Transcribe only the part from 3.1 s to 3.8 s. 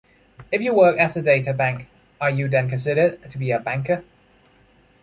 to be a